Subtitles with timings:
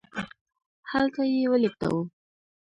[0.91, 2.01] هلته یې ولیږدوو.